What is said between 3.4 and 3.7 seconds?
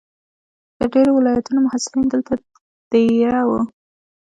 وو.